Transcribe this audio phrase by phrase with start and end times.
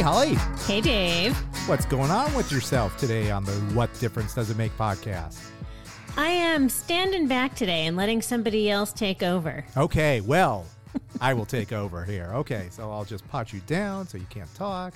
[0.00, 0.34] Hey, Holly.
[0.66, 1.36] Hey, Dave.
[1.68, 5.38] What's going on with yourself today on the What Difference Does It Make podcast?
[6.16, 9.62] I am standing back today and letting somebody else take over.
[9.76, 10.64] Okay, well,
[11.20, 12.30] I will take over here.
[12.32, 14.94] Okay, so I'll just pot you down so you can't talk.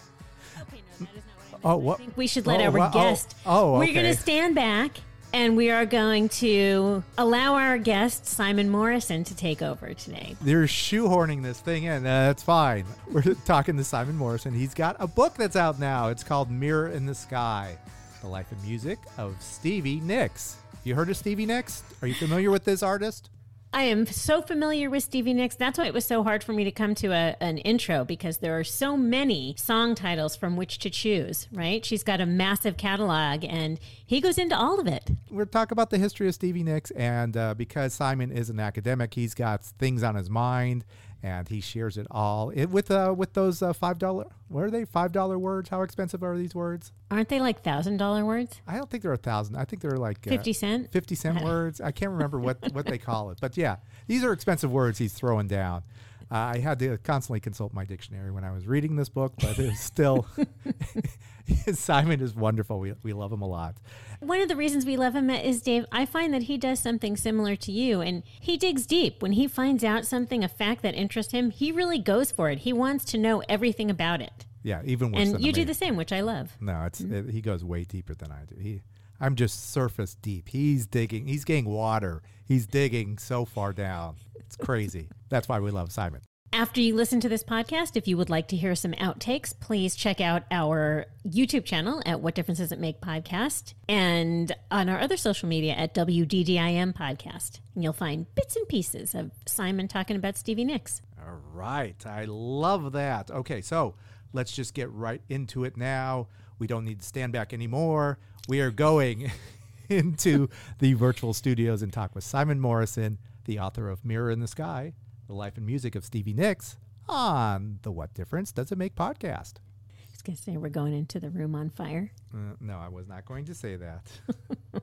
[0.63, 1.93] Okay, no, that is not Oh, what?
[1.93, 3.37] I oh, think we should let Oh, our oh, guest.
[3.45, 5.01] oh, We're going to stand back
[5.35, 10.37] and we are going to allow our guest, Simon Morrison, to take over today.
[10.41, 12.07] They're shoehorning this thing in.
[12.07, 12.85] Uh, that's fine.
[13.11, 14.55] We're talking to Simon Morrison.
[14.55, 16.09] He's got a book that's out now.
[16.09, 17.77] It's called Mirror in the Sky
[18.21, 20.57] The Life and Music of Stevie Nicks.
[20.85, 21.83] You heard of Stevie Nicks?
[22.01, 23.31] Are you familiar with this artist?
[23.75, 25.57] I am so familiar with Stevie Nicks.
[25.57, 28.39] That's why it was so hard for me to come to a, an intro because
[28.39, 31.85] there are so many song titles from which to choose, right?
[31.85, 35.11] She's got a massive catalog and he goes into all of it.
[35.29, 39.13] we're talking about the history of Stevie Nicks, and uh, because Simon is an academic,
[39.13, 40.85] he's got things on his mind,
[41.25, 44.27] and he shares it all it, with uh, with those uh, five dollar.
[44.49, 44.85] What are they?
[44.85, 45.71] Five dollar words?
[45.71, 46.93] How expensive are these words?
[47.11, 48.61] Aren't they like thousand dollar words?
[48.69, 49.57] I don't think they're a thousand.
[49.57, 50.93] I think they're like uh, 50 cent?
[50.93, 51.81] Fifty cent words.
[51.81, 55.15] I can't remember what what they call it, but yeah, these are expensive words he's
[55.15, 55.83] throwing down.
[56.31, 59.59] Uh, I had to constantly consult my dictionary when I was reading this book, but
[59.59, 60.27] it's still
[61.73, 62.79] Simon is wonderful.
[62.81, 63.77] We we love him a lot.
[64.21, 65.85] One of the reasons we love him is Dave.
[65.93, 69.23] I find that he does something similar to you, and he digs deep.
[69.23, 72.61] When he finds out something, a fact that interests him, he really goes for it.
[72.61, 75.75] He wants to know everything about it, Yeah, even worse than and you do the
[75.75, 76.57] same, which I love.
[76.61, 78.57] No, it's it, he goes way deeper than I do.
[78.59, 78.83] He,
[79.25, 80.51] I'm just surface deep.
[80.51, 81.27] He's digging.
[81.27, 82.21] He's getting water.
[82.45, 84.17] He's digging so far down.
[84.35, 85.09] It's crazy.
[85.31, 86.21] That's why we love Simon.
[86.53, 89.97] After you listen to this podcast, if you would like to hear some outtakes, please
[89.97, 95.01] check out our YouTube channel at What Difference Does It Make Podcast and on our
[95.01, 97.61] other social media at WDDIM Podcast.
[97.75, 101.01] And you'll find bits and pieces of Simon talking about Stevie Nicks.
[101.19, 103.31] All right, I love that.
[103.31, 103.95] Okay, so
[104.35, 106.29] let's just get right into it now.
[106.59, 108.19] We don't need to stand back anymore.
[108.49, 109.31] We are going
[109.89, 110.49] into
[110.79, 114.93] the virtual studios and talk with Simon Morrison, the author of Mirror in the Sky,
[115.27, 116.77] the life and music of Stevie Nicks,
[117.09, 119.55] on the What Difference Does It Make podcast.
[119.91, 122.11] I was going to say we're going into the room on fire.
[122.33, 124.07] Uh, no, I was not going to say that.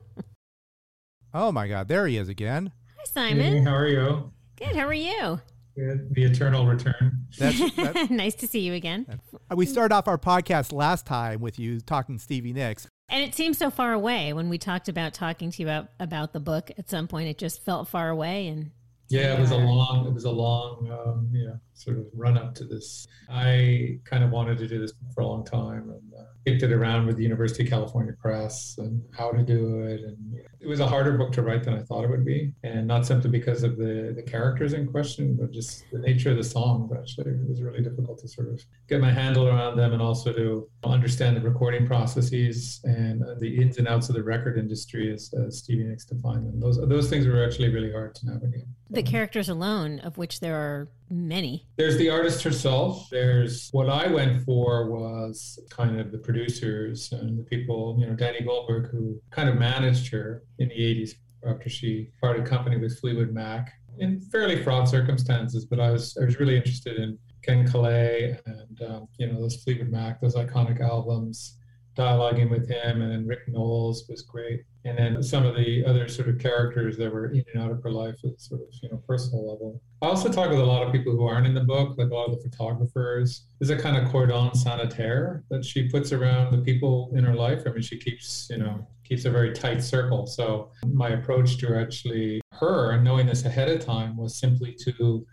[1.34, 2.72] oh my God, there he is again.
[2.96, 3.66] Hi, Hey, Simon.
[3.66, 4.32] how are you?
[4.56, 4.76] Good.
[4.76, 5.40] How are you?
[5.74, 6.14] Good.
[6.14, 7.26] The eternal return.
[7.38, 9.06] That's, that, nice to see you again.
[9.50, 12.86] Uh, we started off our podcast last time with you talking Stevie Nicks.
[13.08, 16.32] And it seems so far away when we talked about talking to you about, about
[16.32, 16.70] the book.
[16.78, 18.48] At some point, it just felt far away.
[18.48, 18.70] And
[19.12, 22.54] Yeah, it was a long, it was a long, um, yeah, sort of run up
[22.56, 23.06] to this.
[23.28, 26.72] I kind of wanted to do this for a long time and uh, kicked it
[26.72, 30.00] around with the University of California Press and how to do it.
[30.00, 30.16] And
[30.60, 33.06] it was a harder book to write than I thought it would be, and not
[33.06, 36.90] simply because of the the characters in question, but just the nature of the songs.
[36.92, 40.32] Actually, it was really difficult to sort of get my handle around them and also
[40.32, 45.12] to understand the recording processes and uh, the ins and outs of the record industry
[45.12, 46.60] as, as Stevie Nicks defined them.
[46.60, 48.64] Those those things were actually really hard to navigate.
[48.90, 51.66] the characters alone, of which there are many.
[51.76, 53.08] There's the artist herself.
[53.10, 58.14] There's what I went for was kind of the producers and the people, you know,
[58.14, 61.14] Danny Goldberg, who kind of managed her in the 80s
[61.46, 65.64] after she parted company with Fleetwood Mac in fairly fraught circumstances.
[65.64, 69.62] But I was I was really interested in Ken Caillat and um, you know those
[69.62, 71.58] Fleetwood Mac, those iconic albums.
[71.96, 76.08] Dialoguing with him, and then Rick Nowels was great, and then some of the other
[76.08, 78.88] sort of characters that were in and out of her life at sort of you
[78.88, 79.82] know personal level.
[80.00, 82.14] I also talk with a lot of people who aren't in the book, like a
[82.14, 83.46] lot of the photographers.
[83.60, 87.62] There's a kind of cordon sanitaire that she puts around the people in her life.
[87.66, 90.26] I mean, she keeps, you know, keeps a very tight circle.
[90.26, 95.26] So my approach to actually her, knowing this ahead of time, was simply to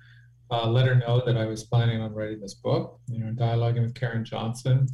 [0.51, 2.99] uh, let her know that I was planning on writing this book.
[3.07, 4.87] You know, dialoguing with Karen Johnston.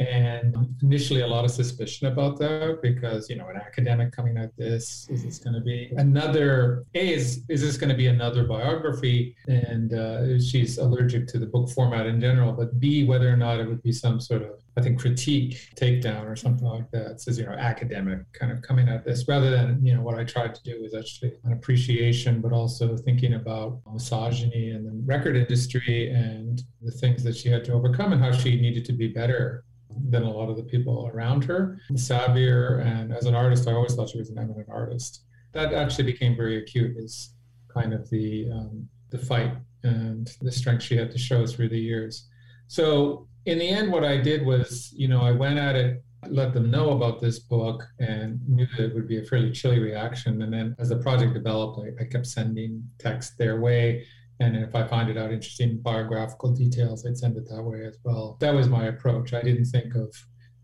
[0.00, 4.56] And initially, a lot of suspicion about that because you know, an academic coming at
[4.56, 6.86] this is this going to be another?
[6.94, 9.36] A is is this going to be another biography?
[9.46, 12.52] And uh, she's allergic to the book format in general.
[12.52, 16.24] But B, whether or not it would be some sort of I think critique takedown
[16.24, 17.20] or something like that.
[17.20, 20.24] Says you know, academic kind of coming at this rather than you know what I
[20.24, 25.36] tried to do is actually an appreciation, but also thinking about misogyny and the record
[25.36, 29.08] industry and the things that she had to overcome and how she needed to be
[29.08, 29.64] better
[30.08, 31.78] than a lot of the people around her.
[31.92, 35.24] Savvier, and as an artist, I always thought she was an eminent artist.
[35.52, 36.96] That actually became very acute.
[36.96, 37.34] Is
[37.72, 39.52] kind of the um, the fight
[39.82, 42.28] and the strength she had to show through the years.
[42.68, 46.52] So in the end, what I did was, you know, I went at it, let
[46.52, 50.42] them know about this book, and knew that it would be a fairly chilly reaction.
[50.42, 54.06] And then as the project developed, I, I kept sending text their way
[54.40, 57.98] And if I find it out interesting biographical details, I'd send it that way as
[58.04, 58.38] well.
[58.40, 59.34] That was my approach.
[59.34, 60.14] I didn't think of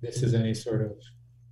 [0.00, 0.92] this as any sort of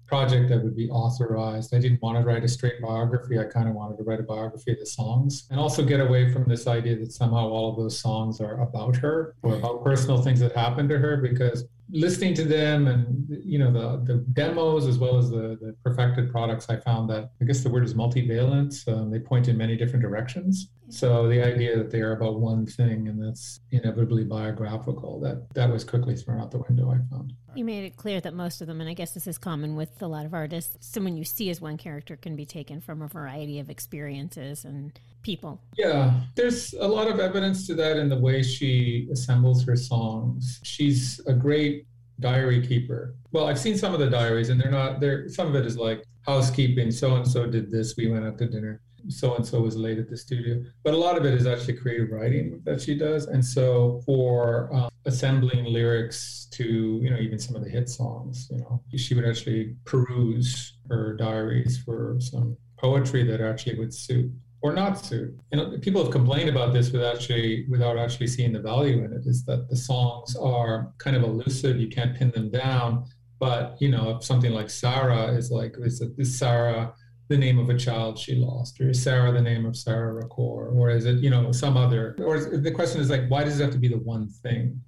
[0.07, 1.75] project that would be authorized.
[1.75, 3.39] I didn't want to write a straight biography.
[3.39, 6.31] I kind of wanted to write a biography of the songs and also get away
[6.33, 10.21] from this idea that somehow all of those songs are about her or about personal
[10.21, 14.87] things that happened to her because listening to them and you know the the demos
[14.87, 17.95] as well as the the perfected products i found that i guess the word is
[17.95, 20.69] multivalent um, they point in many different directions.
[20.91, 25.71] So the idea that they are about one thing and that's inevitably biographical that that
[25.71, 27.33] was quickly thrown out the window i found.
[27.55, 30.03] You made it clear that most of them and i guess this is common with
[30.03, 33.09] a lot of artists someone you see as one character can be taken from a
[33.09, 35.61] variety of experiences and people.
[35.77, 40.61] Yeah, there's a lot of evidence to that in the way she assembles her songs.
[40.63, 41.87] She's a great
[42.21, 43.17] diary keeper.
[43.33, 45.77] Well, I've seen some of the diaries and they're not there some of it is
[45.77, 48.81] like housekeeping, so and so did this, we went out to dinner.
[49.09, 51.75] So and so was late at the studio, but a lot of it is actually
[51.75, 53.27] creative writing that she does.
[53.27, 56.65] And so, for um, assembling lyrics to
[57.03, 61.17] you know even some of the hit songs, you know, she would actually peruse her
[61.17, 64.33] diaries for some poetry that actually would suit
[64.65, 65.39] or not suit.
[65.53, 69.13] You know, people have complained about this without actually without actually seeing the value in
[69.13, 69.27] it.
[69.27, 73.05] Is that the songs are kind of elusive, you can't pin them down.
[73.39, 76.95] But you know, something like Sarah is like is, is Sarah
[77.29, 80.75] the name of a child she lost, or is Sarah the name of Sarah Recor,
[80.75, 82.17] or is it you know some other?
[82.25, 84.81] Or the question is like, why does it have to be the one thing?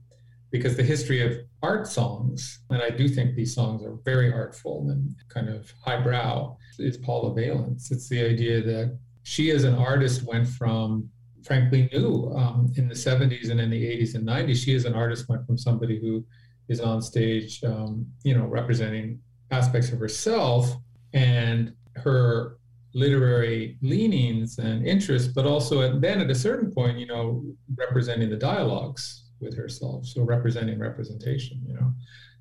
[0.51, 4.89] Because the history of art songs, and I do think these songs are very artful
[4.89, 7.91] and kind of highbrow, is polyvalence.
[7.91, 11.11] It's the idea that she as an artist went from
[11.43, 14.95] frankly new um, in the 70s and in the 80s and 90s she as an
[14.95, 16.25] artist went from somebody who
[16.69, 19.19] is on stage um, you know representing
[19.51, 20.77] aspects of herself
[21.13, 22.59] and her
[22.95, 27.43] literary leanings and interests but also at, then at a certain point you know
[27.75, 31.93] representing the dialogues with herself so representing representation you know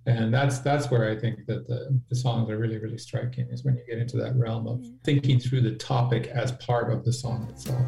[0.06, 3.64] and that's that's where I think that the, the songs are really really striking is
[3.64, 7.14] when you get into that realm of thinking through the topic as part of the
[7.14, 7.86] song itself.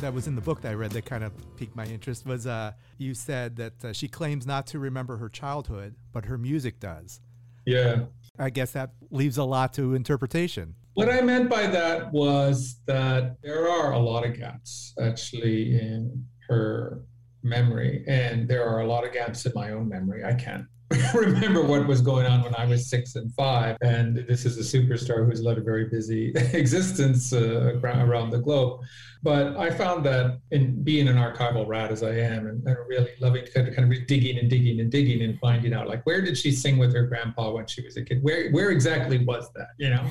[0.00, 2.46] That, was in the book that I read that kind of piqued my interest was
[2.46, 6.80] uh, you said that uh, she claims not to remember her childhood, but her music
[6.80, 7.20] does.
[7.66, 8.04] Yeah.
[8.38, 10.74] I guess that leaves a lot to interpretation.
[10.94, 16.26] What I meant by that was that there are a lot of gaps actually in
[16.48, 17.04] her
[17.42, 20.24] memory, and there are a lot of gaps in my own memory.
[20.24, 20.64] I can't
[21.14, 23.76] remember what was going on when I was six and five.
[23.80, 28.80] And this is a superstar who's led a very busy existence uh, around the globe.
[29.22, 33.10] But I found that in being an archival rat as I am, and, and really
[33.20, 36.22] loving kind of, kind of digging and digging and digging and finding out, like, where
[36.22, 38.22] did she sing with her grandpa when she was a kid?
[38.22, 39.68] Where where exactly was that?
[39.78, 40.06] You know,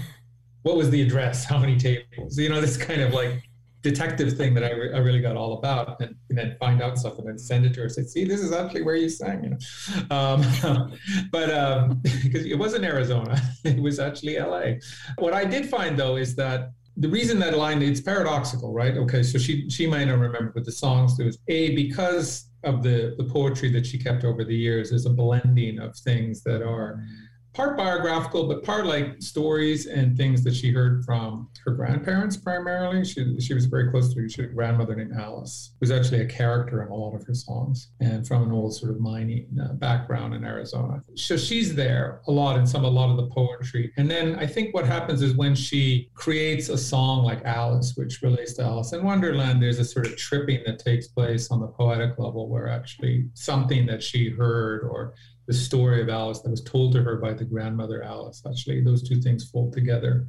[0.62, 1.44] what was the address?
[1.44, 2.38] How many tables?
[2.38, 3.44] You know, this kind of like
[3.82, 6.98] detective thing that I, re- I really got all about and, and, then find out
[6.98, 9.44] stuff and then send it to her say see this is actually where you sang
[9.44, 10.16] you know?
[10.16, 10.94] Um,
[11.32, 14.64] but um, because it wasn't arizona it was actually la
[15.18, 18.98] what i did find though is that the reason that line it's paradoxical right?
[18.98, 22.84] Okay so she she might not remember but the songs there was a because of
[22.84, 26.62] the the poetry that she kept over the years there's a blending of things that
[26.62, 27.02] are
[27.54, 33.04] part biographical, but part like stories and things that she heard from her grandparents primarily.
[33.04, 36.26] She, she was very close to she had a grandmother named Alice, who's actually a
[36.26, 39.74] character in a lot of her songs and from an old sort of mining uh,
[39.74, 41.04] background in Arizona.
[41.16, 43.92] So she's there a lot in some, a lot of the poetry.
[43.98, 48.22] And then I think what happens is when she creates a song like Alice, which
[48.22, 51.68] relates to Alice in Wonderland, there's a sort of tripping that takes place on the
[51.68, 55.14] poetic level where actually something that she heard or
[55.50, 58.44] the story of Alice that was told to her by the grandmother Alice.
[58.48, 60.28] Actually, those two things fold together.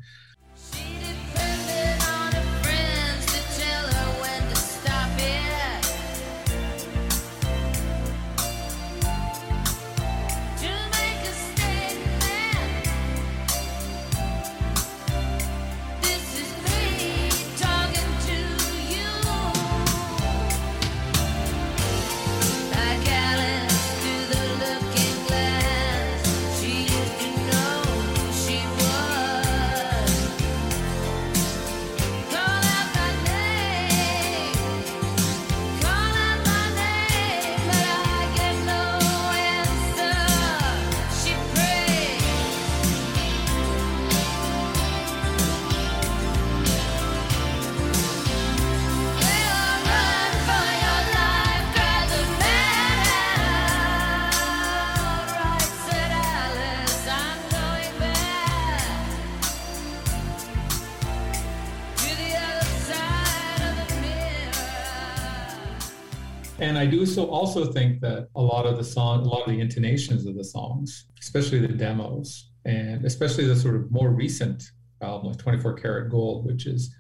[67.21, 70.35] So also think that a lot of the song, a lot of the intonations of
[70.37, 74.63] the songs, especially the demos, and especially the sort of more recent
[75.03, 76.95] album, like 24 Karat Gold, which is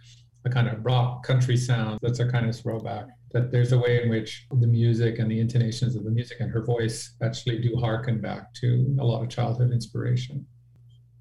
[0.45, 1.99] a kind of rock country sound.
[2.03, 3.07] That's a kind of throwback.
[3.33, 6.51] That there's a way in which the music and the intonations of the music and
[6.51, 10.47] her voice actually do harken back to a lot of childhood inspiration.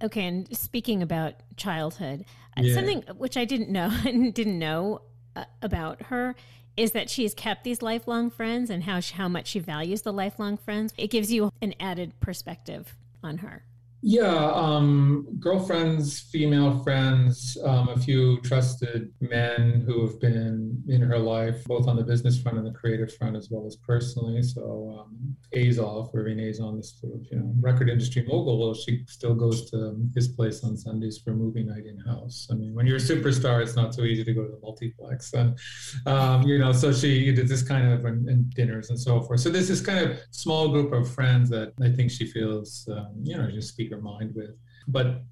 [0.04, 2.26] Okay, and speaking about childhood,
[2.58, 2.74] uh, yeah.
[2.74, 5.04] something which I didn't know and didn't know
[5.36, 6.36] uh, about her
[6.78, 10.14] is that she's kept these lifelong friends and how she, how much she values the
[10.14, 10.94] lifelong friends.
[10.98, 13.64] It gives you an added perspective on her.
[14.02, 21.20] Yeah, um, girlfriends, female friends, um, a few trusted men who have been in her
[21.20, 24.42] life, both on the business front and the creative front, as well as personally.
[24.42, 29.36] So um, Azoff, Irving Azoff, this sort of you know record industry mogul, she still
[29.36, 32.48] goes to his place on Sundays for movie night in house.
[32.50, 35.34] I mean, when you're a superstar, it's not so easy to go to the multiplex,
[35.34, 35.60] and
[36.06, 39.42] um, you know, so she did this kind of and, and, dinners and so forth.
[39.42, 43.12] So this is kind of small group of friends that I think she feels, um,
[43.24, 44.52] you know, just her mind with.
[44.88, 45.24] But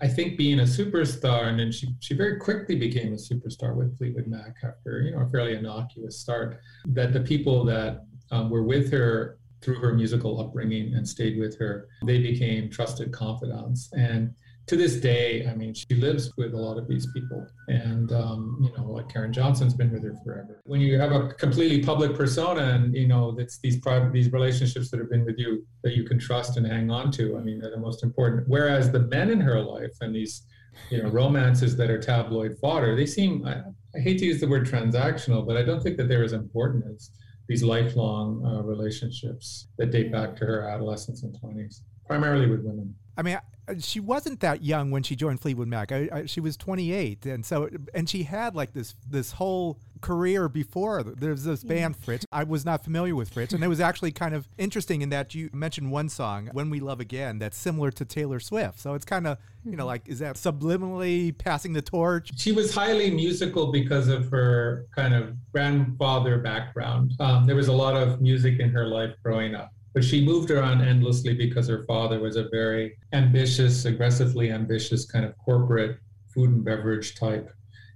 [0.00, 3.96] I think being a superstar, and then she, she very quickly became a superstar with
[3.96, 6.60] Fleetwood Mac after you know a fairly innocuous start.
[6.86, 11.58] That the people that um, were with her through her musical upbringing and stayed with
[11.58, 13.90] her, they became trusted confidants.
[13.92, 14.34] And
[14.66, 17.46] to this day, I mean, she lives with a lot of these people.
[17.68, 20.60] And, um, you know, like Karen Johnston's been with her forever.
[20.64, 24.90] When you have a completely public persona and, you know, it's these private, these relationships
[24.90, 27.60] that have been with you that you can trust and hang on to, I mean,
[27.60, 28.48] they're the most important.
[28.48, 30.42] Whereas the men in her life and these,
[30.90, 33.62] you know, romances that are tabloid fodder, they seem, I,
[33.96, 36.84] I hate to use the word transactional, but I don't think that they're as important
[36.92, 37.12] as
[37.48, 42.92] these lifelong uh, relationships that date back to her adolescence and 20s, primarily with women.
[43.16, 43.38] I mean,
[43.80, 45.92] she wasn't that young when she joined Fleetwood Mac.
[45.92, 50.48] I, I, she was 28, and so and she had like this this whole career
[50.48, 51.02] before.
[51.02, 52.24] There's this band Fritz.
[52.30, 55.34] I was not familiar with Fritz, and it was actually kind of interesting in that
[55.34, 58.78] you mentioned one song, "When We Love Again," that's similar to Taylor Swift.
[58.78, 59.86] So it's kind of you know mm-hmm.
[59.86, 62.30] like is that subliminally passing the torch?
[62.36, 67.12] She was highly musical because of her kind of grandfather background.
[67.18, 70.50] Um, there was a lot of music in her life growing up but she moved
[70.50, 75.96] around endlessly because her father was a very ambitious, aggressively ambitious kind of corporate
[76.34, 77.50] food and beverage type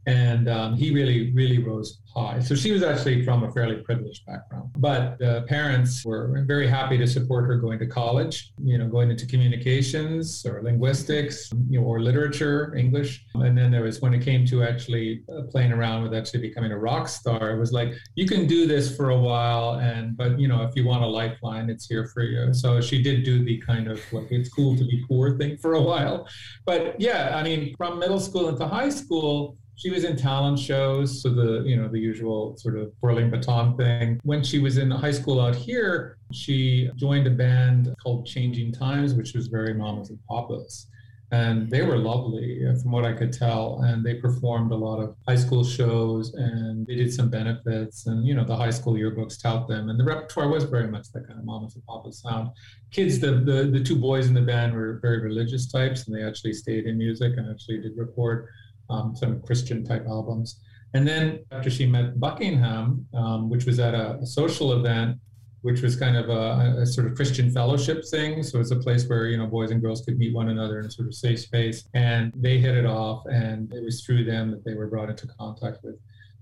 [0.07, 2.41] and um, he really, really rose high.
[2.41, 4.71] So she was actually from a fairly privileged background.
[4.79, 9.11] But the parents were very happy to support her going to college, you know, going
[9.11, 13.25] into communications or linguistics, you know, or literature, English.
[13.35, 16.73] And then there was when it came to actually uh, playing around with actually becoming
[16.73, 20.39] a rock star, it was like, you can do this for a while, and but
[20.39, 22.53] you know, if you want a lifeline, it's here for you.
[22.53, 25.75] So she did do the kind of like it's cool to be poor thing for
[25.75, 26.29] a while.
[26.65, 31.23] But yeah, I mean, from middle school into high school, she was in talent shows,
[31.23, 34.21] so the you know the usual sort of whirling baton thing.
[34.25, 39.15] When she was in high school out here, she joined a band called Changing Times,
[39.15, 40.87] which was very mamas and papas.
[41.33, 43.83] And they were lovely, from what I could tell.
[43.85, 48.07] And they performed a lot of high school shows, and they did some benefits.
[48.07, 51.11] And you know, the high school yearbooks tout them, and the repertoire was very much
[51.13, 52.51] that kind of mamas and papas sound.
[52.91, 56.23] Kids, the, the the two boys in the band were very religious types, and they
[56.23, 58.49] actually stayed in music and actually did record
[58.91, 60.61] um, some Christian type albums.
[60.95, 65.19] And then after she met Buckingham, um, which was at a, a, social event,
[65.63, 68.43] which was kind of a, a, sort of Christian fellowship thing.
[68.43, 70.87] So it's a place where, you know, boys and girls could meet one another in
[70.87, 71.85] a sort of safe space.
[71.95, 73.23] And they hit it off.
[73.27, 75.97] And it was through them that they were brought into contact with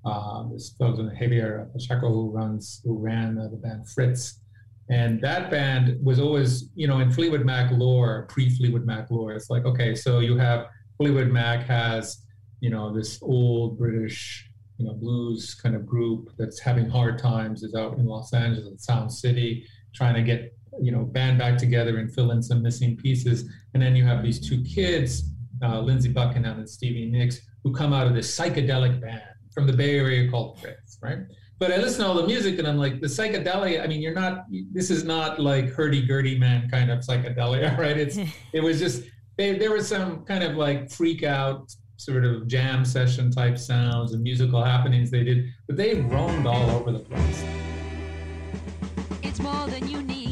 [0.05, 4.41] uh, this fellow, Javier Pacheco, who runs, who ran uh, the band Fritz.
[4.91, 9.33] And that band was always, you know, in Fleetwood Mac lore, pre Fleetwood Mac lore,
[9.33, 12.25] it's like, okay, so you have Fleetwood Mac has
[12.61, 17.63] you know, this old British, you know, blues kind of group that's having hard times
[17.63, 21.57] is out in Los Angeles at Sound City, trying to get, you know, band back
[21.59, 23.49] together and fill in some missing pieces.
[23.75, 25.25] And then you have these two kids,
[25.63, 29.23] uh, Lindsey Buckingham and Stevie Nicks, who come out of this psychedelic band
[29.53, 31.19] from the Bay Area called Fritz, right?
[31.59, 34.15] But I listen to all the music and I'm like, the psychedelia, I mean, you're
[34.15, 37.97] not, this is not like hurdy-gurdy man kind of psychedelia, right?
[37.97, 38.17] It's,
[38.53, 39.03] it was just,
[39.37, 44.13] they, there was some kind of like freak out sort of jam session type sounds
[44.13, 47.45] and musical happenings they did, but they roamed all over the place.
[49.23, 50.28] It's more than you need.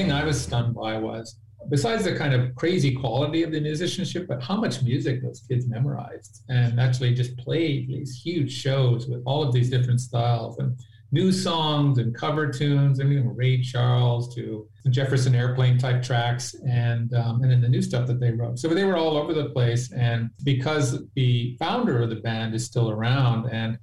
[0.00, 1.36] Thing I was stunned by was
[1.68, 5.66] besides the kind of crazy quality of the musicianship, but how much music those kids
[5.68, 6.42] memorized.
[6.48, 10.74] And actually just played these huge shows with all of these different styles and
[11.12, 17.12] new songs and cover tunes, I mean, Ray Charles to Jefferson Airplane type tracks, and
[17.12, 18.58] um, and then the new stuff that they wrote.
[18.58, 22.64] So they were all over the place, and because the founder of the band is
[22.64, 23.76] still around, and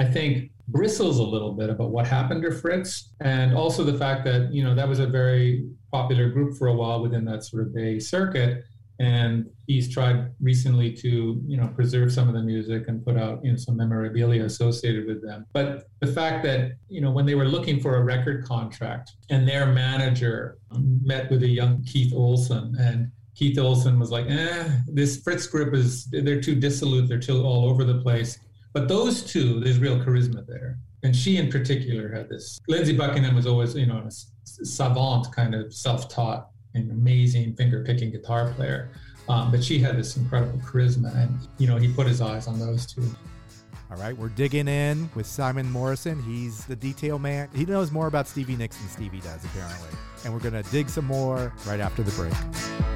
[0.00, 4.24] I think bristles a little bit about what happened to Fritz, and also the fact
[4.24, 7.62] that you know that was a very popular group for a while within that sort
[7.62, 8.64] of Bay circuit.
[9.00, 13.44] And he's tried recently to you know preserve some of the music and put out
[13.44, 15.46] you know some memorabilia associated with them.
[15.52, 19.46] But the fact that you know when they were looking for a record contract and
[19.46, 20.58] their manager
[21.02, 25.74] met with a young keith olsen and keith olsen was like eh this fritz group
[25.74, 27.08] is they're too dissolute.
[27.08, 28.38] They're too all over the place
[28.72, 33.34] but those two there's real charisma there and she in particular had this lindsey buckingham
[33.34, 34.10] was always you know a
[34.64, 38.90] savant kind of self-taught an amazing finger picking guitar player.
[39.28, 42.58] Um, but she had this incredible charisma, and you know he put his eyes on
[42.58, 43.04] those two.
[43.90, 46.20] All right, we're digging in with Simon Morrison.
[46.22, 47.48] He's the detail man.
[47.54, 49.90] He knows more about Stevie Nicks than Stevie does, apparently.
[50.24, 52.91] And we're going to dig some more right after the break.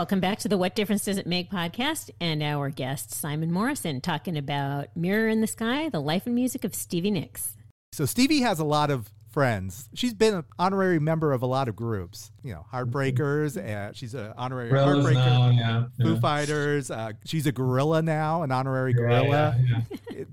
[0.00, 4.00] Welcome back to the What Difference Does It Make podcast and our guest, Simon Morrison,
[4.00, 7.54] talking about Mirror in the Sky, the life and music of Stevie Nicks.
[7.92, 9.88] So, Stevie has a lot of friends.
[9.94, 12.32] She's been an honorary member of a lot of groups.
[12.42, 13.62] You know, Heartbreakers.
[13.62, 15.14] And she's an honorary Gorillas Heartbreaker.
[15.14, 16.20] now, yeah, Foo yeah.
[16.20, 16.90] Fighters.
[16.90, 19.56] Uh, she's a gorilla now, an honorary gorilla.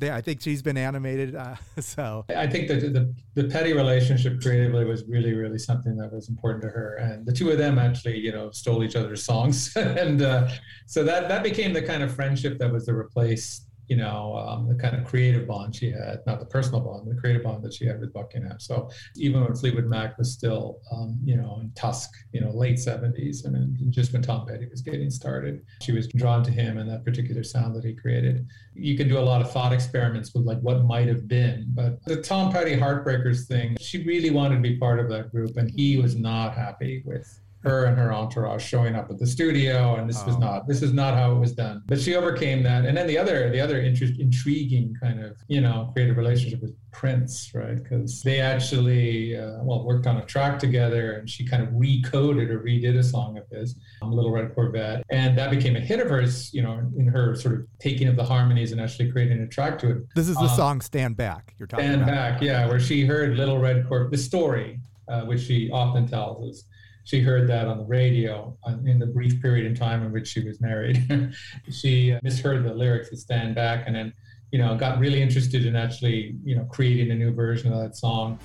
[0.01, 1.36] yeah, I think she's been animated.
[1.36, 6.12] Uh, so I think that the, the petty relationship creatively was really, really something that
[6.12, 6.95] was important to her.
[6.95, 9.73] And the two of them actually, you know, stole each other's songs.
[9.75, 10.49] and uh,
[10.86, 14.67] so that, that became the kind of friendship that was the replace, you know, um,
[14.67, 17.73] the kind of creative bond she had, not the personal bond, the creative bond that
[17.73, 18.60] she had with Buckingham.
[18.60, 22.78] So even when Fleetwood Mac was still, um, you know, in Tusk, you know, late
[22.78, 26.78] 70s, I mean, just when Tom Petty was getting started, she was drawn to him
[26.78, 28.45] and that particular sound that he created.
[28.73, 32.04] You can do a lot of thought experiments with like what might have been, but
[32.06, 35.71] the Tom Petty Heartbreakers thing, she really wanted to be part of that group, and
[35.71, 40.10] he was not happy with her and her entourage showing up at the studio and
[40.10, 40.39] this was Oh.
[40.39, 43.17] not this is not how it was done but she overcame that and then the
[43.17, 48.23] other the other interest, intriguing kind of you know creative relationship with prince right because
[48.23, 52.60] they actually uh, well worked on a track together and she kind of recoded or
[52.62, 56.08] redid a song of his um, little red corvette and that became a hit of
[56.10, 59.47] hers you know in her sort of taking of the harmonies and actually creating a
[59.47, 62.32] track to it this is the Um, song "Stand Back." You're talking about Stand about.
[62.34, 66.38] Back, yeah, where she heard Little Red Corvette, the story, uh, which she often tells
[66.49, 66.63] us.
[67.08, 70.28] She heard that on the radio uh, in the brief period in time in which
[70.28, 71.34] she was married.
[71.72, 74.13] she uh, misheard the lyrics of Stand Back and then,
[74.52, 77.96] you know, got really interested in actually, you know, creating a new version of that
[77.96, 78.38] song.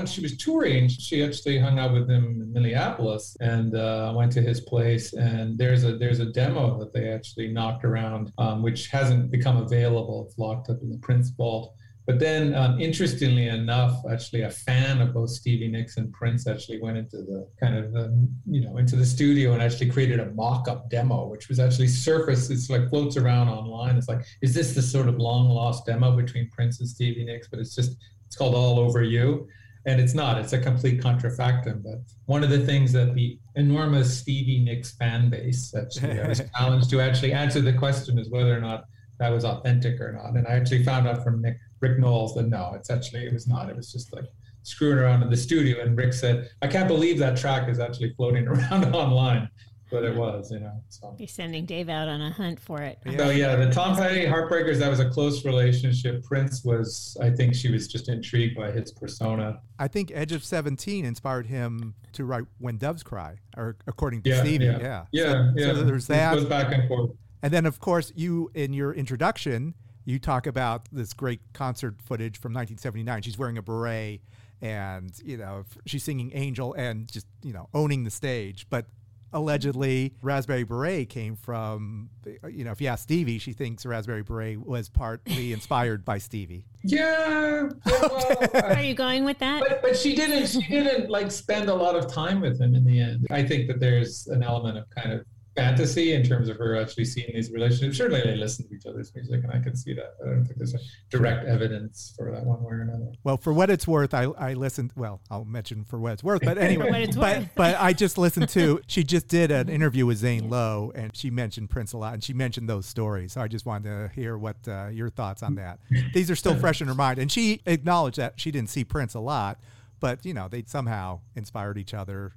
[0.00, 0.88] When she was touring.
[0.88, 5.12] She actually hung out with him in Minneapolis and uh, went to his place.
[5.12, 9.58] And there's a there's a demo that they actually knocked around, um, which hasn't become
[9.58, 10.24] available.
[10.26, 11.74] It's locked up in the Prince vault.
[12.06, 16.80] But then, um, interestingly enough, actually a fan of both Stevie Nicks and Prince actually
[16.80, 20.30] went into the kind of the, you know into the studio and actually created a
[20.32, 22.50] mock-up demo, which was actually surfaced.
[22.50, 23.96] It's like floats around online.
[23.96, 27.48] It's like, is this the sort of long lost demo between Prince and Stevie Nicks?
[27.48, 29.46] But it's just it's called All Over You.
[29.86, 31.82] And it's not, it's a complete contrafactum.
[31.82, 36.42] But one of the things that the enormous Stevie Nicks fan base actually I was
[36.56, 38.84] challenged to actually answer the question is whether or not
[39.20, 40.36] that was authentic or not.
[40.36, 43.46] And I actually found out from Nick Rick Nowels that no, it's actually it was
[43.46, 43.70] not.
[43.70, 44.24] It was just like
[44.62, 48.14] screwing around in the studio, and Rick said, "I can't believe that track is actually
[48.14, 49.48] floating around online."
[49.90, 50.72] But it was, you know.
[50.88, 51.16] So.
[51.18, 52.98] You're sending Dave out on a hunt for it.
[53.04, 53.16] Yeah.
[53.16, 56.22] So yeah, the Tom Petty Heartbreakers, that was a close relationship.
[56.24, 59.60] Prince was, I think she was just intrigued by his persona.
[59.78, 64.30] I think Edge of 17 inspired him to write When Doves Cry, or according to
[64.30, 64.64] Yeah, Stevie.
[64.66, 64.78] yeah.
[64.78, 65.04] Yeah.
[65.12, 65.74] Yeah, So, yeah.
[65.74, 66.34] so there's It that.
[66.34, 67.10] goes back and forth.
[67.42, 69.74] And then, of course, you in your introduction,
[70.04, 73.22] you talk about this great concert footage from 1979.
[73.22, 74.20] She's wearing a beret,
[74.60, 78.66] and you know she's singing "Angel" and just you know owning the stage.
[78.68, 78.86] But
[79.32, 82.10] allegedly, Raspberry Beret came from
[82.48, 86.66] you know if you ask Stevie, she thinks Raspberry Beret was partly inspired by Stevie.
[86.82, 87.68] Yeah.
[87.86, 89.62] yeah, well, Are you going with that?
[89.66, 92.84] but but she didn't she didn't like spend a lot of time with him in
[92.84, 93.26] the end.
[93.30, 95.24] I think that there's an element of kind of
[95.56, 97.98] fantasy in terms of her actually seeing these relationships.
[97.98, 100.14] Certainly they listen to each other's music and I can see that.
[100.22, 100.78] I don't think there's a
[101.10, 103.12] direct evidence for that one way or another.
[103.24, 104.92] Well, for what it's worth, I, I listened.
[104.96, 107.48] Well, I'll mention for what it's worth, but anyway, but worth.
[107.54, 108.80] but I just listened to.
[108.90, 112.24] She just did an interview with Zane Lowe, and she mentioned Prince a lot, and
[112.24, 113.34] she mentioned those stories.
[113.34, 115.78] So I just wanted to hear what uh, your thoughts on that.
[116.12, 119.14] These are still fresh in her mind, and she acknowledged that she didn't see Prince
[119.14, 119.60] a lot,
[120.00, 122.32] but you know they somehow inspired each other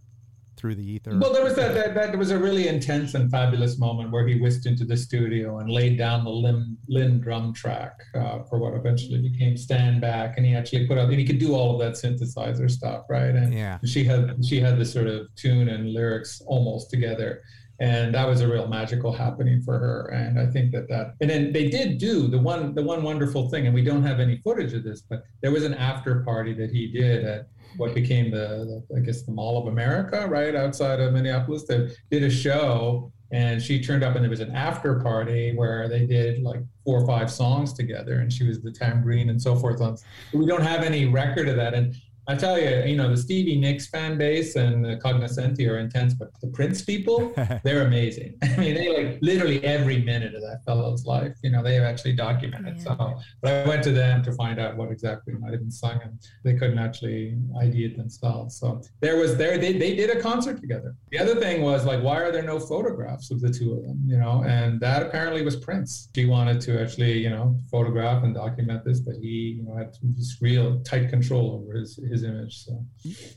[0.63, 1.19] through the ether.
[1.19, 4.39] Well, there was that, that that was a really intense and fabulous moment where he
[4.39, 8.73] whisked into the studio and laid down the Linn, Linn drum track uh, for what
[8.73, 11.79] eventually became Stand Back, and he actually put out and he could do all of
[11.81, 13.35] that synthesizer stuff, right?
[13.35, 13.77] And Yeah.
[13.83, 17.41] she had she had this sort of tune and lyrics almost together.
[17.81, 21.15] And that was a real magical happening for her, and I think that that.
[21.19, 24.21] And then they did do the one the one wonderful thing, and we don't have
[24.21, 27.93] any footage of this, but there was an after party that he did at what
[27.93, 31.63] became the, the I guess the Mall of America, right outside of Minneapolis.
[31.65, 35.87] That did a show, and she turned up, and there was an after party where
[35.87, 39.55] they did like four or five songs together, and she was the tambourine and so
[39.55, 39.81] forth.
[39.81, 39.97] On
[40.33, 41.95] we don't have any record of that, and
[42.27, 46.13] I tell you, you know, the Stevie Nicks fan base and the Cognoscenti are intense,
[46.13, 47.33] but the Prince people,
[47.63, 48.37] they're amazing.
[48.41, 51.83] I mean, they like literally every minute of that fellow's life, you know, they have
[51.83, 52.77] actually documented.
[52.77, 52.83] Yeah.
[52.83, 55.99] So, but I went to them to find out what exactly might have been sung,
[56.01, 58.57] and they couldn't actually ID it themselves.
[58.57, 60.95] So there was there they, they did a concert together.
[61.11, 64.01] The other thing was like, why are there no photographs of the two of them?
[64.05, 66.09] You know, and that apparently was Prince.
[66.15, 69.93] She wanted to actually, you know, photograph and document this, but he, you know, had
[70.15, 72.65] this real tight control over his his image.
[72.65, 72.85] So.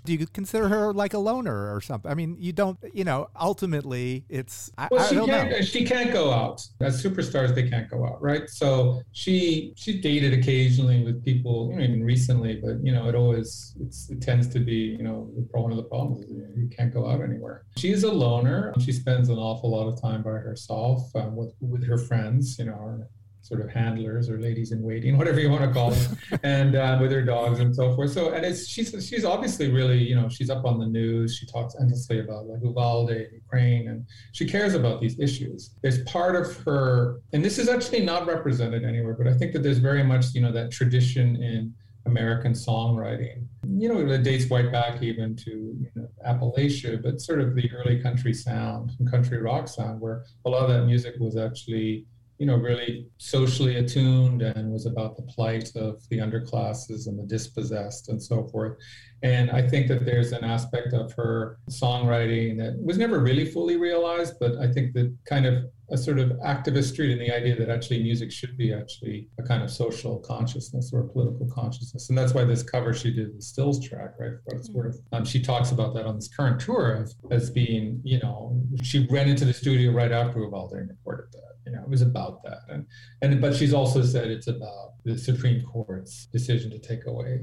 [0.04, 2.10] Do you consider her like a loner or something?
[2.10, 2.78] I mean, you don't.
[2.92, 4.70] You know, ultimately, it's.
[4.76, 5.50] I, Well, she can't.
[5.50, 5.60] know.
[5.62, 6.60] She can't go out.
[6.80, 8.50] As superstars, they can't go out, right?
[8.50, 13.14] So she she dated occasionally with people, you know, even recently, but you know, it
[13.14, 16.68] always it's, it tends to be, you know, the- one of the problems is you
[16.76, 17.64] can't go out anywhere.
[17.78, 18.74] She's a loner.
[18.78, 22.66] She spends an awful lot of time by herself um, with with her friends, you
[22.66, 23.06] know.
[23.46, 26.98] Sort of handlers or ladies in waiting, whatever you want to call them, and uh,
[27.00, 28.10] with her dogs and so forth.
[28.10, 31.36] So, and it's she's she's obviously really, you know, she's up on the news.
[31.36, 35.70] She talks endlessly about like Uvalde, Ukraine, and she cares about these issues.
[35.82, 39.62] There's part of her, and this is actually not represented anywhere, but I think that
[39.62, 41.72] there's very much, you know, that tradition in
[42.06, 43.46] American songwriting.
[43.68, 47.70] You know, it dates right back even to you know, Appalachia, but sort of the
[47.72, 52.06] early country sound and country rock sound, where a lot of that music was actually,
[52.38, 57.24] you know, really socially attuned and was about the plight of the underclasses and the
[57.24, 58.76] dispossessed and so forth.
[59.22, 63.76] And I think that there's an aspect of her songwriting that was never really fully
[63.76, 67.56] realized, but I think that kind of a sort of activist street in the idea
[67.56, 72.08] that actually music should be actually a kind of social consciousness or a political consciousness.
[72.08, 75.00] And that's why this cover she did the Stills track, right, for what it's worth.
[75.12, 79.06] Um, she talks about that on this current tour as, as being, you know, she
[79.10, 81.55] ran into the studio right after Uvalde and recorded that.
[81.66, 82.60] You know, it was about that.
[82.68, 82.86] And,
[83.22, 87.40] and but she's also said it's about the Supreme Court's decision to take away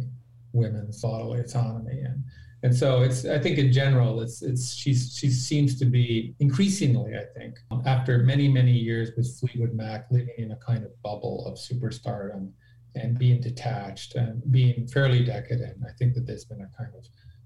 [0.53, 2.23] women's bodily autonomy and
[2.61, 7.15] and so it's I think in general it's it's she's she seems to be increasingly
[7.15, 11.45] I think after many many years with Fleetwood Mac living in a kind of bubble
[11.45, 12.51] of superstardom
[12.95, 17.05] and being detached and being fairly decadent I think that there's been a kind of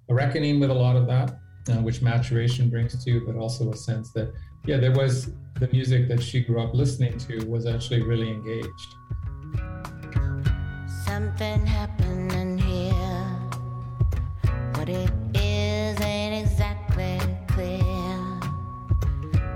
[0.09, 3.71] a reckoning with a lot of that uh, which maturation brings to you but also
[3.71, 4.31] a sense that
[4.65, 8.95] yeah there was the music that she grew up listening to was actually really engaged
[11.07, 13.03] Something happening here.
[14.75, 18.39] What it is ain't exactly clear.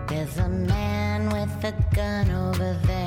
[0.08, 3.01] There's a man with a gun over there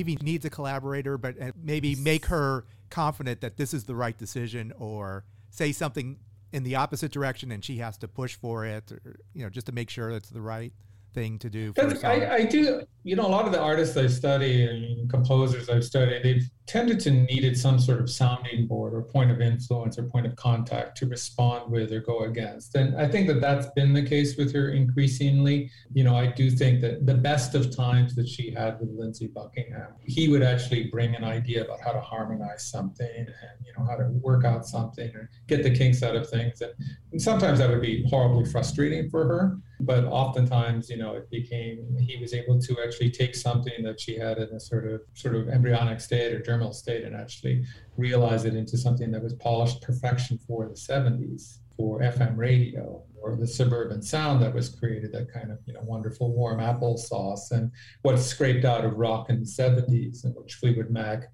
[0.00, 4.16] Stevie needs a collaborator, but uh, maybe make her confident that this is the right
[4.16, 6.16] decision, or say something
[6.52, 9.66] in the opposite direction and she has to push for it, or you know, just
[9.66, 10.72] to make sure it's the right
[11.12, 11.72] thing to do?
[11.72, 12.10] For That's, the song?
[12.10, 15.84] I, I do, you know, a lot of the artists I study and composers I've
[15.84, 20.04] studied, they've tended to needed some sort of sounding board or point of influence or
[20.04, 22.76] point of contact to respond with or go against.
[22.76, 25.70] And I think that that's been the case with her increasingly.
[25.92, 29.26] You know, I do think that the best of times that she had with Lindsey
[29.26, 33.84] Buckingham, he would actually bring an idea about how to harmonize something and, you know,
[33.84, 36.60] how to work out something or get the kinks out of things.
[36.60, 36.72] And,
[37.12, 41.96] and sometimes that would be horribly frustrating for her but oftentimes you know it became
[41.98, 45.34] he was able to actually take something that she had in a sort of sort
[45.34, 47.64] of embryonic state or germinal state and actually
[47.96, 53.36] realize it into something that was polished perfection for the 70s for fm radio or
[53.36, 57.70] the suburban sound that was created that kind of you know wonderful warm applesauce and
[58.02, 61.24] what's scraped out of rock in the 70s and which fleetwood mac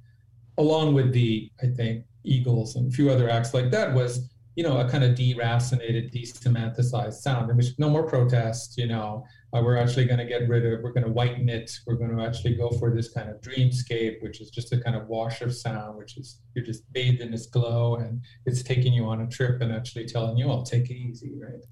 [0.59, 4.63] along with the i think eagles and a few other acts like that was you
[4.63, 9.61] know, a kind of deracinated, desemanticized sound, in which no more protest, you know, uh,
[9.63, 12.25] we're actually going to get rid of, we're going to whiten it, we're going to
[12.25, 15.55] actually go for this kind of dreamscape, which is just a kind of wash of
[15.55, 19.27] sound, which is you're just bathed in this glow and it's taking you on a
[19.27, 21.63] trip and actually telling you, I'll take it easy, right?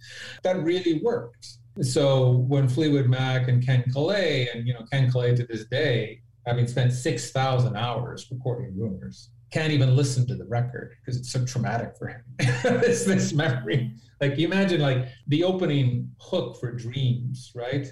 [0.43, 1.49] That really worked.
[1.81, 6.21] So when Fleetwood Mac and Ken Caillat, and, you know, Ken Caillat to this day,
[6.47, 11.45] having spent 6,000 hours recording Rumours, can't even listen to the record because it's so
[11.45, 12.23] traumatic for him.
[12.41, 13.77] it's this memory.
[13.77, 13.97] Mm-hmm.
[14.21, 17.87] Like you imagine like the opening hook for dreams, right?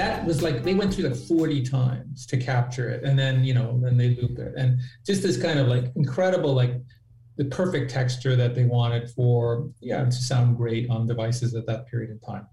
[0.00, 3.04] That was like they went through like 40 times to capture it.
[3.04, 4.54] And then, you know, then they loop it.
[4.56, 6.74] And just this kind of like incredible, like
[7.36, 11.86] the perfect texture that they wanted for, yeah, to sound great on devices at that
[11.90, 12.46] period in time.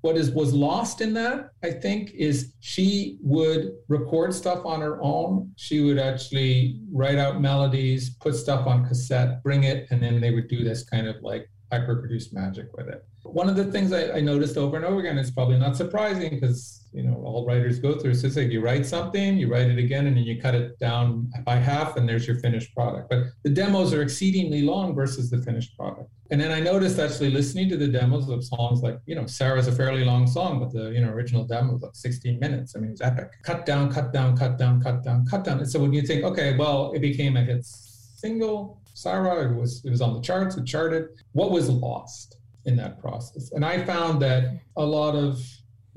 [0.00, 4.98] What is was lost in that, I think, is she would record stuff on her
[5.02, 5.52] own.
[5.56, 10.30] She would actually write out melodies, put stuff on cassette, bring it, and then they
[10.30, 13.04] would do this kind of like hyper-produced magic with it.
[13.32, 16.30] One of the things I, I noticed over and over again, it's probably not surprising
[16.30, 18.14] because you know all writers go through.
[18.14, 20.78] So it's like you write something, you write it again, and then you cut it
[20.78, 23.10] down by half, and there's your finished product.
[23.10, 26.10] But the demos are exceedingly long versus the finished product.
[26.30, 29.66] And then I noticed actually listening to the demos of songs like, you know, Sara's
[29.66, 32.74] a fairly long song, but the you know original demo was like 16 minutes.
[32.76, 33.30] I mean, it's epic.
[33.42, 35.58] Cut down, cut down, cut down, cut down, cut down.
[35.58, 39.84] And so when you think, okay, well, it became a hit single, Sarah, it was
[39.84, 41.08] it was on the charts, it charted.
[41.32, 42.37] What was lost
[42.68, 43.50] in that process?
[43.52, 45.40] And I found that a lot of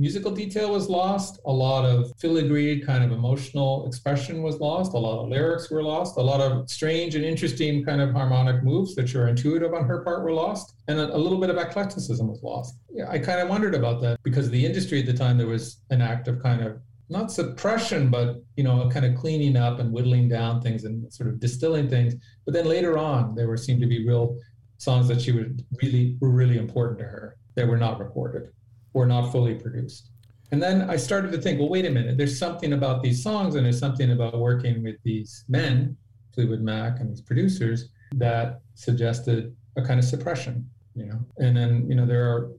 [0.01, 1.39] musical detail was lost.
[1.45, 4.93] A lot of filigree kind of emotional expression was lost.
[4.93, 6.17] A lot of lyrics were lost.
[6.17, 10.03] A lot of strange and interesting kind of harmonic moves that are intuitive on her
[10.03, 10.73] part were lost.
[10.87, 12.79] And a, a little bit of eclecticism was lost.
[12.91, 15.81] Yeah, I kind of wondered about that because the industry at the time, there was
[15.91, 16.79] an act of kind of
[17.09, 21.29] not suppression, but you know, kind of cleaning up and whittling down things and sort
[21.29, 22.15] of distilling things.
[22.45, 24.39] But then later on, there were seemed to be real
[24.81, 28.49] songs that she would really were really important to her that were not recorded
[28.93, 30.09] or not fully produced.
[30.51, 33.53] And then I started to think, well, wait a minute, there's something about these songs
[33.53, 35.95] and there's something about working with these men,
[36.33, 41.19] Fleetwood Mac and these producers, that suggested a kind of suppression, you know.
[41.37, 42.51] And then, you know, there are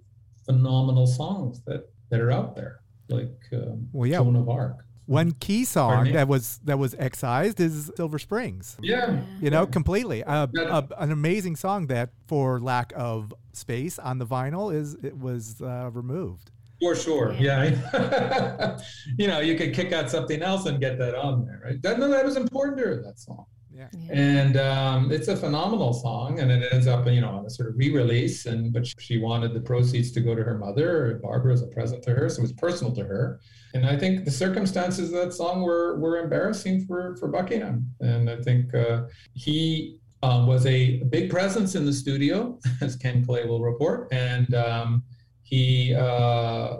[0.46, 4.18] phenomenal songs that that are out there, like um, Well, yeah.
[4.18, 4.84] Joan of Arc.
[5.06, 8.76] One key song that was that was excised is Silver Springs.
[8.80, 9.20] Yeah.
[9.40, 10.22] You know, completely.
[10.22, 10.78] Uh, Yeah.
[10.78, 15.60] a, an amazing song that, for lack of space on the vinyl, is it was
[15.60, 16.50] uh, removed.
[16.80, 17.32] For sure.
[17.38, 18.78] Yeah.
[19.18, 21.80] you know, you could kick out something else and get that on there, right?
[21.82, 23.46] That, no, that was important to her, that song.
[23.74, 23.88] Yeah.
[24.10, 27.70] And um, it's a phenomenal song, and it ends up, you know, on a sort
[27.70, 28.46] of re-release.
[28.46, 32.02] And but she wanted the proceeds to go to her mother, Barbara, as a present
[32.04, 33.40] to her, so it was personal to her.
[33.74, 37.90] And I think the circumstances of that song were were embarrassing for for Buckingham.
[38.00, 39.04] And I think uh,
[39.34, 44.54] he um, was a big presence in the studio, as Ken Caillat will report, and
[44.54, 45.02] um,
[45.42, 46.76] he, uh,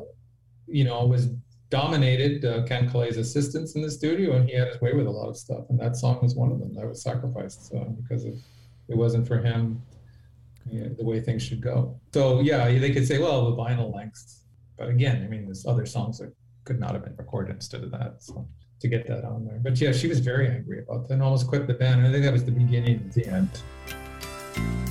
[0.67, 1.31] you know, was
[1.73, 5.11] dominated uh, Ken Caillat's assistants in the studio, and he had his way with a
[5.11, 5.65] lot of stuff.
[5.71, 8.37] And that song was one of them that was sacrificed uh, because it
[8.89, 9.81] wasn't for him
[10.71, 11.99] you know, the way things should go.
[12.13, 14.43] So yeah, they could say, well, the vinyl lengths,
[14.77, 17.91] but again, I mean, there's other songs that could not have been recorded instead of
[17.93, 18.23] that.
[18.23, 18.47] So
[18.81, 21.49] to get that on there, but yeah, she was very angry about that and almost
[21.49, 22.01] quit the band.
[22.01, 24.82] And I think that was the beginning of the end.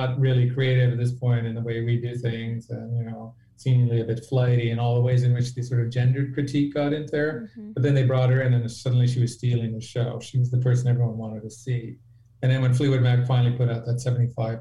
[0.00, 3.34] Not really creative at this point in the way we do things, and you know,
[3.56, 6.72] seemingly a bit flighty, and all the ways in which the sort of gendered critique
[6.72, 7.50] got in there.
[7.58, 7.72] Mm-hmm.
[7.72, 10.18] But then they brought her in, and suddenly she was stealing the show.
[10.20, 11.98] She was the person everyone wanted to see.
[12.40, 14.60] And then when Fleetwood Mac finally put out that '75,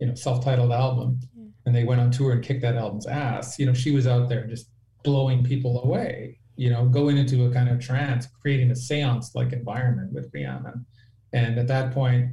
[0.00, 1.18] you know, self-titled album,
[1.64, 4.28] and they went on tour and kicked that album's ass, you know, she was out
[4.28, 4.70] there just
[5.02, 6.38] blowing people away.
[6.58, 10.86] You know, going into a kind of trance, creating a seance-like environment with Rhiannon.
[11.32, 12.24] And at that point,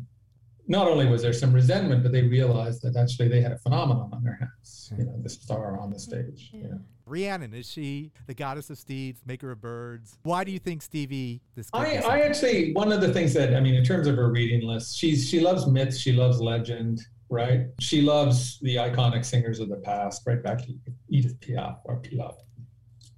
[0.67, 4.09] not only was there some resentment, but they realized that actually they had a phenomenon
[4.13, 4.93] on their hands.
[4.97, 6.51] You know, the star on the stage.
[6.53, 6.79] You know.
[7.05, 10.17] Rhiannon is she the goddess of steeds, maker of birds?
[10.23, 11.41] Why do you think Stevie?
[11.55, 14.07] This kid I, was I actually one of the things that I mean in terms
[14.07, 17.67] of her reading list, she's she loves myths, she loves legend, right?
[17.79, 20.73] She loves the iconic singers of the past, right back to
[21.09, 22.35] Edith Piaf or Piaf.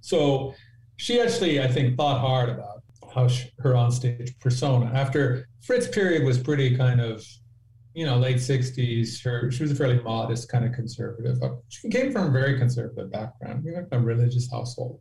[0.00, 0.54] So
[0.96, 2.82] she actually, I think, thought hard about
[3.14, 4.86] how sh her onstage persona.
[4.94, 7.24] After Fritz period was pretty kind of,
[7.96, 9.22] you know, late '60s.
[9.24, 11.38] Her she was a fairly modest kind of conservative.
[11.68, 15.00] She came from a very conservative background, you know, a religious household,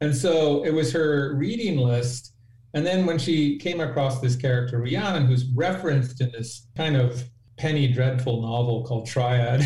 [0.00, 2.32] and so it was her reading list.
[2.74, 7.24] And then when she came across this character, Rhiannon, who's referenced in this kind of
[7.56, 9.64] penny dreadful novel called Triad,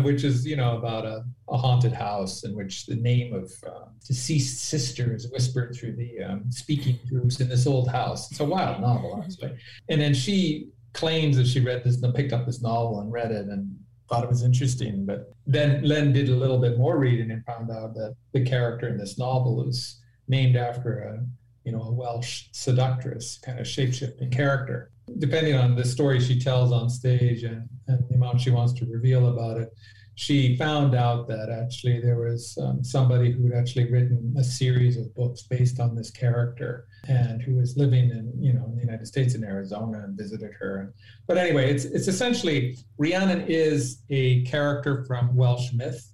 [0.04, 3.86] which is, you know, about a, a haunted house in which the name of uh,
[4.06, 8.30] deceased sister is whispered through the um, speaking groups in this old house.
[8.30, 9.58] It's a wild novel, actually.
[9.88, 13.30] And then she claims that she read this, and picked up this novel and read
[13.30, 13.76] it and
[14.08, 15.06] thought it was interesting.
[15.06, 18.88] But then Len did a little bit more reading and found out that the character
[18.88, 21.26] in this novel is named after a
[21.64, 24.90] you know, a Welsh seductress, kind of shape-shifting character.
[25.18, 28.86] Depending on the story she tells on stage and, and the amount she wants to
[28.86, 29.68] reveal about it,
[30.14, 34.96] she found out that actually there was um, somebody who had actually written a series
[34.96, 38.82] of books based on this character and who was living in, you know, in the
[38.82, 40.92] United States in Arizona and visited her.
[41.26, 46.10] But anyway, it's, it's essentially, Rhiannon is a character from Welsh myth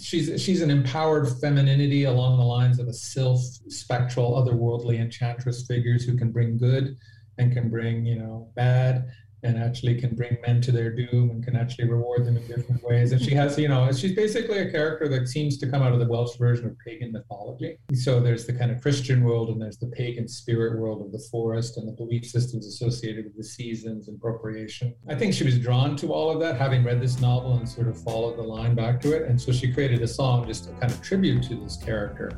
[0.00, 6.04] she's she's an empowered femininity along the lines of a sylph, spectral, otherworldly enchantress figures
[6.04, 6.96] who can bring good
[7.38, 9.10] and can bring you know bad.
[9.42, 12.82] And actually can bring men to their doom and can actually reward them in different
[12.82, 13.12] ways.
[13.12, 13.38] And she mm-hmm.
[13.38, 16.36] has, you know, she's basically a character that seems to come out of the Welsh
[16.36, 17.78] version of pagan mythology.
[17.94, 21.24] So there's the kind of Christian world and there's the pagan spirit world of the
[21.30, 24.94] forest and the belief systems associated with the seasons and procreation.
[25.08, 27.88] I think she was drawn to all of that, having read this novel and sort
[27.88, 29.28] of followed the line back to it.
[29.28, 32.30] And so she created a song just to kind of tribute to this character.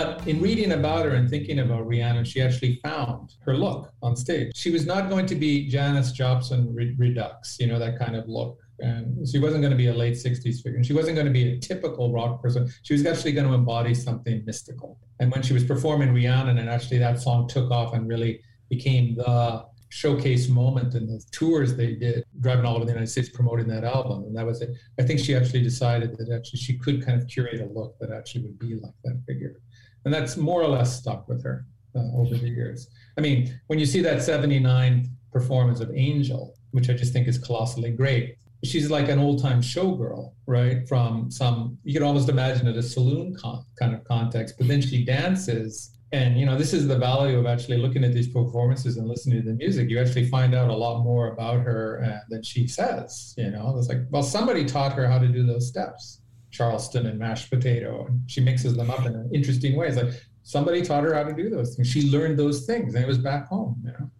[0.00, 4.16] But in reading about her and thinking about Rhiannon, she actually found her look on
[4.16, 4.56] stage.
[4.56, 8.26] She was not going to be Janis Joplin re- Redux, you know, that kind of
[8.26, 8.58] look.
[8.78, 10.76] And she wasn't going to be a late 60s figure.
[10.76, 12.72] And she wasn't going to be a typical rock person.
[12.82, 14.98] She was actually going to embody something mystical.
[15.18, 18.40] And when she was performing Rhiannon, and actually that song took off and really
[18.70, 23.28] became the showcase moment in the tours they did, driving all over the United States
[23.28, 24.22] promoting that album.
[24.22, 24.70] And that was it.
[24.98, 28.10] I think she actually decided that actually she could kind of curate a look that
[28.10, 29.56] actually would be like that figure
[30.04, 32.88] and that's more or less stuck with her uh, over the years.
[33.18, 37.38] I mean, when you see that 79 performance of Angel, which I just think is
[37.38, 40.86] colossally great, she's like an old time showgirl, right?
[40.88, 44.80] From some, you can almost imagine it a saloon con- kind of context, but then
[44.80, 45.96] she dances.
[46.12, 49.42] And, you know, this is the value of actually looking at these performances and listening
[49.42, 49.88] to the music.
[49.88, 53.76] You actually find out a lot more about her uh, than she says, you know,
[53.78, 56.20] it's like, well, somebody taught her how to do those steps.
[56.50, 59.96] Charleston and mashed potato, and she mixes them up in an interesting ways.
[59.96, 61.88] Like somebody taught her how to do those things.
[61.88, 64.10] She learned those things, and it was back home, you know.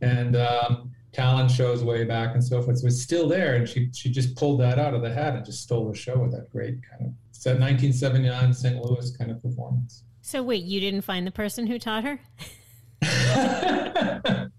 [0.00, 2.78] And um, talent shows way back and so forth.
[2.78, 5.44] So it's still there, and she she just pulled that out of the hat and
[5.44, 7.12] just stole the show with that great kind of
[7.44, 8.76] that 1979 St.
[8.82, 10.02] Louis kind of performance.
[10.20, 12.20] So wait, you didn't find the person who taught her?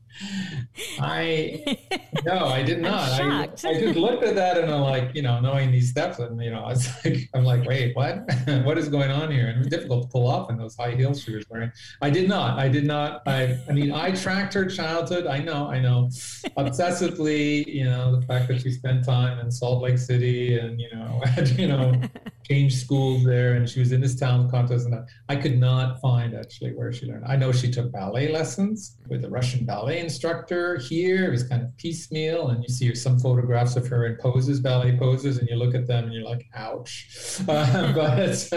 [1.00, 1.78] I
[2.26, 3.10] no, I did not.
[3.22, 3.44] I.
[3.44, 6.52] I just looked at that and I'm like, you know, knowing these steps, and you
[6.52, 8.30] know, I was like, I'm like, wait, what?
[8.64, 9.48] what is going on here?
[9.48, 11.72] And it was difficult to pull off in those high heels she was wearing.
[12.02, 12.60] I did not.
[12.60, 13.22] I did not.
[13.28, 15.28] I, I mean, I tracked her childhood.
[15.28, 15.68] I know.
[15.68, 16.10] I know.
[16.58, 20.90] Obsessively, you know, the fact that she spent time in Salt Lake City and you
[20.94, 21.94] know, had, you know,
[22.44, 24.96] changed schools there, and she was in this talent contest, and
[25.28, 27.26] I could not find actually where she learned.
[27.26, 31.26] I know she took ballet lessons with a Russian ballet instructor here.
[31.26, 34.98] It was kind of piecemeal, and you see some photographs of her in poses, ballet
[34.98, 37.08] poses, and you look at them and you're like, ouch.
[37.50, 38.54] Uh, but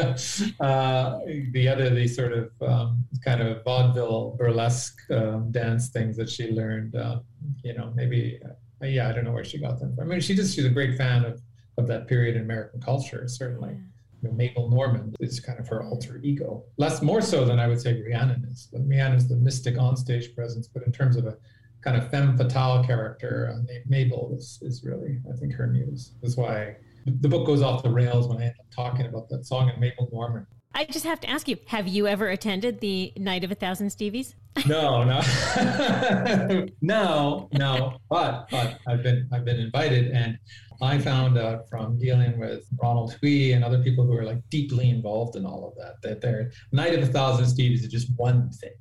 [0.61, 1.19] uh,
[1.53, 6.51] the other, the sort of um, kind of vaudeville burlesque um, dance things that she
[6.51, 7.21] learned, uh,
[7.63, 10.09] you know, maybe, uh, yeah, I don't know where she got them from.
[10.09, 11.41] I mean, she just, she's a great fan of,
[11.79, 13.77] of that period in American culture, certainly.
[14.23, 16.65] You know, Mabel Normand is kind of her alter ego.
[16.77, 18.69] Less more so than I would say Rhiannon is.
[18.73, 21.37] But Rhiannon is the mystic onstage presence, but in terms of a
[21.83, 26.13] kind of femme fatale character, uh, Mabel is, is really, I think, her muse.
[26.23, 29.45] That's why the book goes off the rails when I end up talking about that
[29.45, 30.47] song and Mabel Normand.
[30.75, 33.89] I just have to ask you: Have you ever attended the Night of a Thousand
[33.89, 34.35] Stevies?
[34.67, 35.23] No, no,
[36.83, 37.99] no, no.
[38.11, 40.39] But but I've been I've been invited, and
[40.83, 44.91] I found out from dealing with Ronald Hui and other people who are like deeply
[44.91, 48.51] involved in all of that that their Night of a Thousand Stevies is just one
[48.51, 48.73] thing.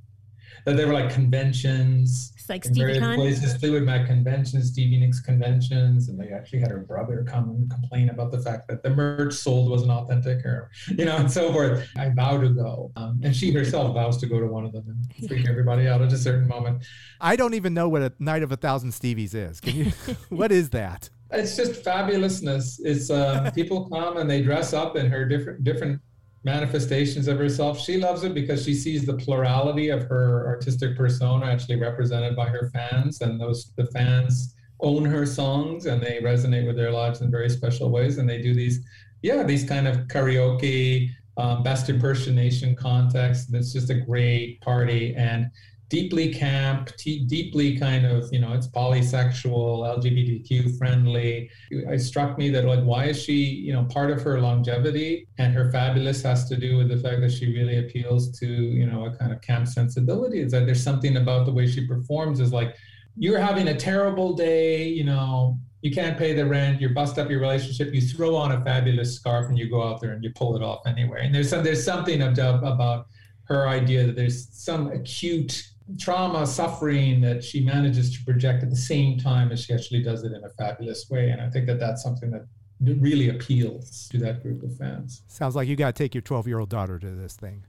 [0.65, 3.15] That there were like conventions It's like in various Stevie Con.
[3.15, 7.69] places, Fleetwood Mac conventions, Stevie Nicks conventions, and they actually had her brother come and
[7.69, 11.51] complain about the fact that the merch sold wasn't authentic, or you know, and so
[11.51, 11.87] forth.
[11.97, 14.85] I vow to go, um, and she herself vows to go to one of them
[14.87, 16.83] and freak everybody out at a certain moment.
[17.19, 19.59] I don't even know what a night of a thousand Stevies is.
[19.59, 19.85] Can you?
[20.29, 21.09] what is that?
[21.31, 22.79] It's just fabulousness.
[22.83, 26.01] It's uh, people come and they dress up in her different different
[26.43, 27.79] manifestations of herself.
[27.79, 32.47] She loves it because she sees the plurality of her artistic persona actually represented by
[32.47, 37.21] her fans, and those the fans own her songs and they resonate with their lives
[37.21, 38.17] in very special ways.
[38.17, 38.83] And they do these,
[39.21, 43.47] yeah, these kind of karaoke um, best impersonation contest.
[43.47, 45.49] And it's just a great party and
[45.91, 51.49] deeply camp, t- deeply kind of, you know, it's polysexual, LGBTQ friendly.
[51.69, 55.53] It struck me that like, why is she, you know, part of her longevity and
[55.53, 59.05] her fabulous has to do with the fact that she really appeals to, you know,
[59.05, 60.39] a kind of camp sensibility.
[60.39, 62.73] Is that there's something about the way she performs is like,
[63.17, 67.29] you're having a terrible day, you know, you can't pay the rent, you bust up
[67.29, 70.31] your relationship, you throw on a fabulous scarf and you go out there and you
[70.31, 71.25] pull it off anyway.
[71.25, 73.07] And there's some, there's something about, about
[73.43, 78.75] her idea that there's some acute trauma, suffering that she manages to project at the
[78.75, 81.29] same time as she actually does it in a fabulous way.
[81.29, 82.45] And I think that that's something that
[82.81, 85.23] really appeals to that group of fans.
[85.27, 87.65] Sounds like you got to take your 12 year old daughter to this thing.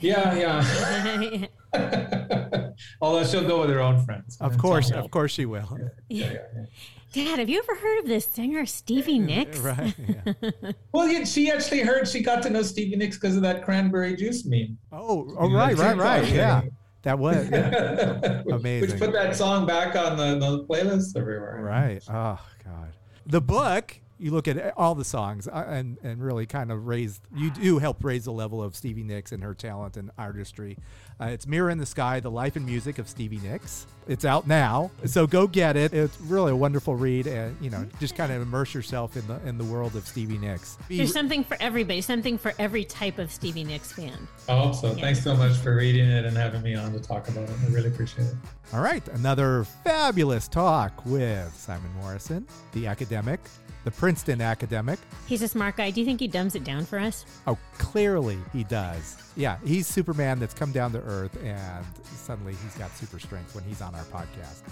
[0.00, 1.46] Yeah, yeah.
[3.00, 4.36] Although she'll go with her own friends.
[4.40, 5.78] Of course, of course she will.
[6.08, 6.64] Yeah, yeah, yeah.
[7.12, 9.58] Dad, have you ever heard of this singer Stevie Nicks?
[9.58, 9.94] Right.
[9.98, 10.72] yeah.
[10.92, 14.14] Well, yeah, she actually heard she got to know Stevie Nicks because of that cranberry
[14.16, 14.76] juice meme.
[14.92, 16.28] Oh, oh, Yeah, right, right, TikTok, right.
[16.30, 16.62] yeah.
[17.06, 18.42] That was, yeah.
[18.52, 18.90] Amazing.
[18.90, 21.60] Which put that song back on the, the playlist everywhere.
[21.62, 22.02] Right.
[22.08, 22.92] Oh God.
[23.26, 23.96] The book.
[24.18, 27.20] You look at all the songs uh, and and really kind of raise.
[27.34, 30.78] You do help raise the level of Stevie Nicks and her talent and artistry.
[31.20, 33.86] Uh, it's Mirror in the Sky: The Life and Music of Stevie Nicks.
[34.08, 35.92] It's out now, so go get it.
[35.92, 39.38] It's really a wonderful read, and you know, just kind of immerse yourself in the
[39.46, 40.78] in the world of Stevie Nicks.
[40.88, 44.16] Be- There's something for everybody, something for every type of Stevie Nicks fan.
[44.48, 44.94] I hope so.
[44.94, 47.56] Thanks so much for reading it and having me on to talk about it.
[47.66, 48.34] I really appreciate it.
[48.72, 53.40] All right, another fabulous talk with Simon Morrison, the academic,
[53.84, 55.00] the Princeton academic.
[55.26, 55.90] He's a smart guy.
[55.90, 57.26] Do you think he dumbs it down for us?
[57.48, 59.16] Oh, clearly he does.
[59.34, 63.64] Yeah, he's Superman that's come down to Earth, and suddenly he's got super strength when
[63.64, 64.62] he's on our podcast.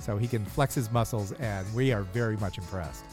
[0.00, 3.04] So he can flex his muscles, and we are very much impressed.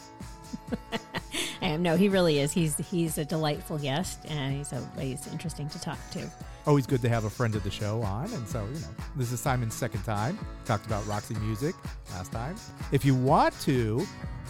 [1.61, 1.84] I am.
[1.84, 2.51] No, he really is.
[2.51, 6.28] He's he's a delightful guest, and he's always interesting to talk to.
[6.68, 9.32] Always good to have a friend of the show on, and so you know this
[9.32, 10.38] is Simon's second time.
[10.65, 11.74] Talked about Roxy Music
[12.11, 12.57] last time.
[12.91, 14.05] If you want to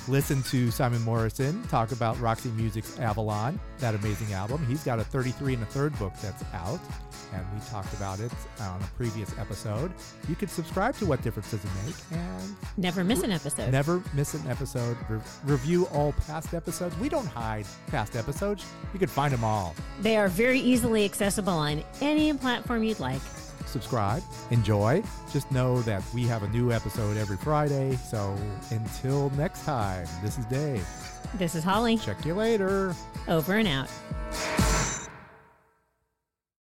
[0.08, 5.04] listen to Simon Morrison talk about Roxy Music's Avalon, that amazing album, he's got a
[5.04, 6.80] 33 and a third book that's out,
[7.34, 9.92] and we talked about it on a previous episode.
[10.30, 13.72] You can subscribe to What Difference Does It Make and Never miss an episode.
[13.72, 14.98] Never miss an episode.
[15.10, 16.98] Re- review all past episodes.
[17.00, 18.66] We don't hide past episodes.
[18.94, 19.76] You can find them all.
[20.02, 23.22] They are very easily accessible on any platform you'd like.
[23.66, 25.04] Subscribe, enjoy.
[25.32, 27.96] Just know that we have a new episode every Friday.
[27.98, 28.36] So
[28.72, 30.88] until next time, this is Dave.
[31.36, 31.98] This is Holly.
[31.98, 32.96] Check you later.
[33.28, 34.97] Over and out.